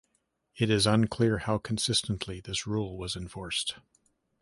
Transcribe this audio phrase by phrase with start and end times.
[0.55, 3.75] It is unclear how consistently this rule was enforced.